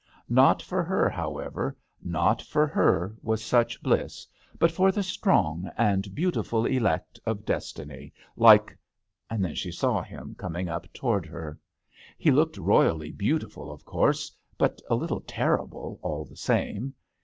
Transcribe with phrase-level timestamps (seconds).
[0.29, 4.25] Not for her, however, not for her was such bliss,
[4.57, 8.75] but for the strong and beautiful elect of destiny, like
[9.29, 11.59] Then she saw him coming up towards her.
[12.17, 16.95] He looked royally beautiful, of course, but a little terrible all the same.